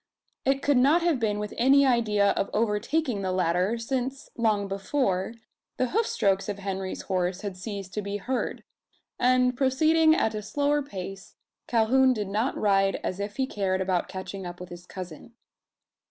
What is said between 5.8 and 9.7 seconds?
hoofstrokes of Henry's horse had ceased to be heard; and